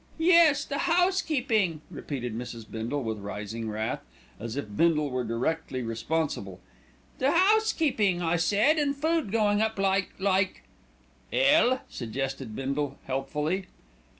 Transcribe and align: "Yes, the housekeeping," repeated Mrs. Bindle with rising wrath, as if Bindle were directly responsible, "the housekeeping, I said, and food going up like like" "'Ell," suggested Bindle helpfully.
"Yes, 0.17 0.65
the 0.65 0.79
housekeeping," 0.79 1.81
repeated 1.91 2.35
Mrs. 2.35 2.65
Bindle 2.67 3.03
with 3.03 3.19
rising 3.19 3.69
wrath, 3.69 4.01
as 4.39 4.55
if 4.57 4.75
Bindle 4.75 5.11
were 5.11 5.23
directly 5.23 5.83
responsible, 5.83 6.59
"the 7.19 7.29
housekeeping, 7.29 8.19
I 8.19 8.37
said, 8.37 8.79
and 8.79 8.95
food 8.95 9.31
going 9.31 9.61
up 9.61 9.77
like 9.77 10.09
like" 10.17 10.63
"'Ell," 11.31 11.81
suggested 11.87 12.55
Bindle 12.55 12.97
helpfully. 13.05 13.67